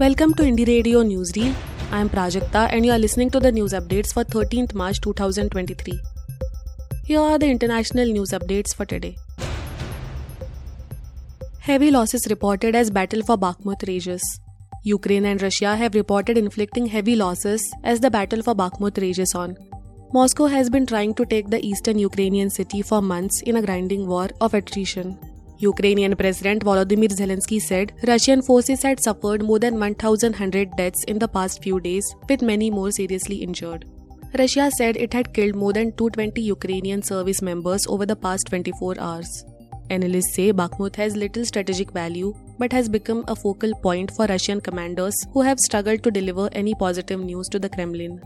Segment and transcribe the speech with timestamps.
[0.00, 1.52] Welcome to Indie Radio Newsreel.
[1.90, 6.00] I am Prajakta and you are listening to the news updates for 13th March 2023.
[7.04, 9.16] Here are the international news updates for today.
[11.58, 14.22] Heavy losses reported as battle for Bakhmut rages.
[14.84, 19.56] Ukraine and Russia have reported inflicting heavy losses as the battle for Bakhmut rages on.
[20.12, 24.06] Moscow has been trying to take the eastern Ukrainian city for months in a grinding
[24.06, 25.18] war of attrition.
[25.60, 31.26] Ukrainian President Volodymyr Zelensky said Russian forces had suffered more than 1,100 deaths in the
[31.26, 33.84] past few days, with many more seriously injured.
[34.38, 39.00] Russia said it had killed more than 220 Ukrainian service members over the past 24
[39.00, 39.44] hours.
[39.90, 44.60] Analysts say Bakhmut has little strategic value but has become a focal point for Russian
[44.60, 48.20] commanders who have struggled to deliver any positive news to the Kremlin.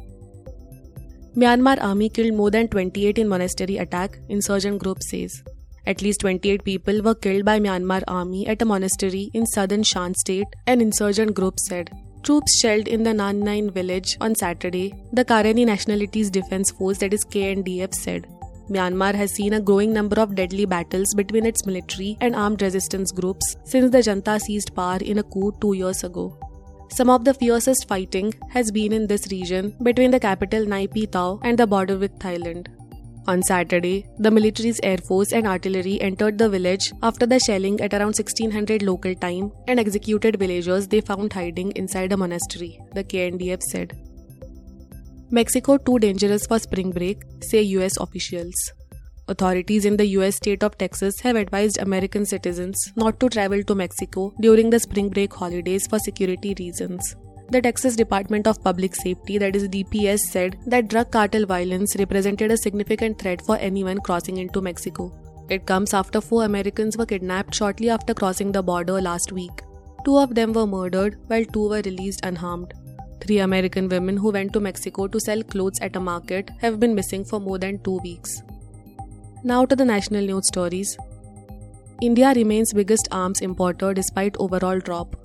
[1.35, 5.43] Myanmar army killed more than 28 in monastery attack, insurgent group says.
[5.87, 10.15] At least 28 people were killed by Myanmar army at a monastery in southern Shan
[10.15, 11.91] state, an insurgent group said.
[12.23, 17.25] Troops shelled in the Nan village on Saturday, the Karenni Nationalities Defense Force that is
[17.25, 18.29] KNDF said.
[18.71, 23.11] Myanmar has seen a growing number of deadly battles between its military and armed resistance
[23.11, 26.39] groups since the junta seized power in a coup two years ago.
[26.91, 31.41] Some of the fiercest fighting has been in this region between the capital Nay Pyi
[31.43, 32.69] and the border with Thailand.
[33.29, 37.95] On Saturday, the military's air force and artillery entered the village after the shelling at
[37.95, 43.63] around 1600 local time and executed villagers they found hiding inside a monastery, the KNDF
[43.63, 43.97] said.
[45.31, 48.73] Mexico too dangerous for spring break, say US officials.
[49.29, 53.75] Authorities in the US state of Texas have advised American citizens not to travel to
[53.77, 57.15] Mexico during the spring break holidays for security reasons.
[57.53, 62.51] The Texas Department of Public Safety, that is DPS, said that drug cartel violence represented
[62.51, 65.13] a significant threat for anyone crossing into Mexico.
[65.51, 69.61] It comes after four Americans were kidnapped shortly after crossing the border last week.
[70.07, 72.73] Two of them were murdered, while two were released unharmed.
[73.21, 76.95] Three American women who went to Mexico to sell clothes at a market have been
[76.95, 78.43] missing for more than two weeks.
[79.45, 80.97] Now to the national news stories.
[82.01, 85.22] India remains biggest arms importer despite overall drop.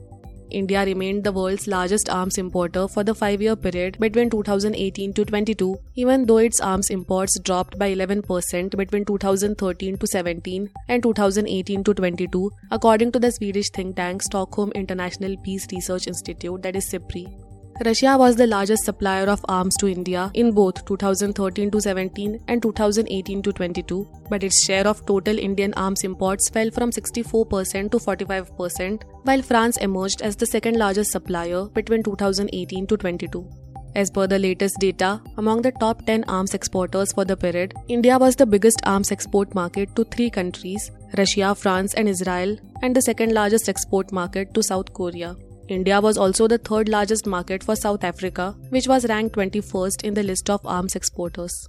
[0.51, 5.25] India remained the world's largest arms importer for the five year period between 2018 to
[5.25, 11.83] 22, even though its arms imports dropped by 11% between 2013 to 17 and 2018
[11.83, 16.89] to 22, according to the Swedish think tank Stockholm International Peace Research Institute, that is
[16.89, 17.46] SIPRI.
[17.85, 22.59] Russia was the largest supplier of arms to India in both 2013 to 17 and
[22.59, 27.99] 2018 to 22, but its share of total Indian arms imports fell from 64% to
[27.99, 33.47] 45%, while France emerged as the second largest supplier between 2018 to 22.
[33.93, 38.17] As per the latest data, among the top 10 arms exporters for the period, India
[38.17, 43.01] was the biggest arms export market to three countries Russia, France, and Israel, and the
[43.01, 45.35] second largest export market to South Korea.
[45.69, 50.13] India was also the third largest market for South Africa, which was ranked 21st in
[50.13, 51.67] the list of arms exporters.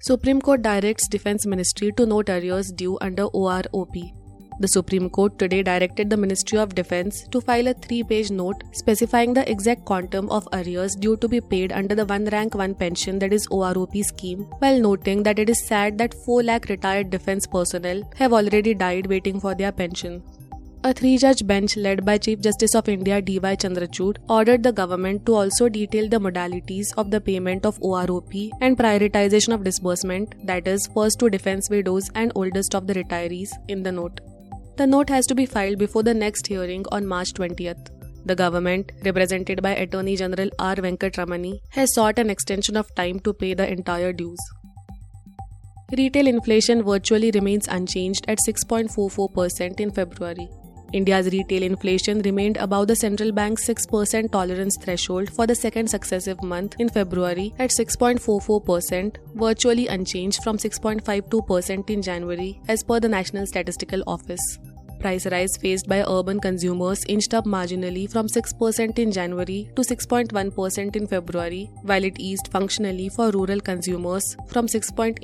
[0.00, 4.14] Supreme Court directs Defense Ministry to note arrears due under OROP.
[4.60, 8.62] The Supreme Court today directed the Ministry of Defense to file a three page note
[8.72, 12.74] specifying the exact quantum of arrears due to be paid under the One Rank One
[12.74, 17.10] pension that is OROP scheme, while noting that it is sad that 4 lakh retired
[17.10, 20.22] defense personnel have already died waiting for their pension.
[20.84, 23.56] A three judge bench led by Chief Justice of India D.Y.
[23.56, 28.78] Chandrachud ordered the government to also detail the modalities of the payment of OROP and
[28.78, 33.82] prioritization of disbursement, that is, first to defense widows and oldest of the retirees, in
[33.82, 34.20] the note.
[34.76, 37.90] The note has to be filed before the next hearing on March 20th.
[38.24, 40.76] The government, represented by Attorney General R.
[40.76, 44.38] Venkatramani, has sought an extension of time to pay the entire dues.
[45.96, 50.48] Retail inflation virtually remains unchanged at 6.44% in February.
[50.92, 56.42] India's retail inflation remained above the central bank's 6% tolerance threshold for the second successive
[56.42, 63.46] month in February at 6.44%, virtually unchanged from 6.52% in January, as per the National
[63.46, 64.58] Statistical Office.
[64.98, 70.96] Price rise faced by urban consumers inched up marginally from 6% in January to 6.1%
[70.96, 75.20] in February, while it eased functionally for rural consumers from 6.8%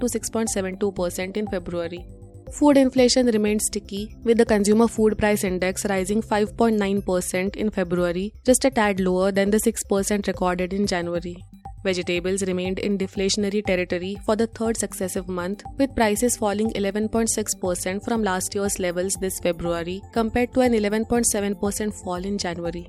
[0.00, 2.06] to 6.72% in February.
[2.52, 8.64] Food inflation remained sticky, with the Consumer Food Price Index rising 5.9% in February, just
[8.64, 11.36] a tad lower than the 6% recorded in January.
[11.82, 18.22] Vegetables remained in deflationary territory for the third successive month, with prices falling 11.6% from
[18.22, 22.88] last year's levels this February, compared to an 11.7% fall in January.